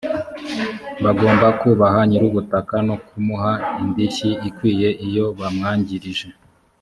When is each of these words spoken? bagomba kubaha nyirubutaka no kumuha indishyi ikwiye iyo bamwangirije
bagomba 1.03 1.47
kubaha 1.59 1.99
nyirubutaka 2.09 2.75
no 2.87 2.95
kumuha 3.05 3.51
indishyi 3.83 4.29
ikwiye 4.49 4.89
iyo 5.07 5.25
bamwangirije 5.39 6.27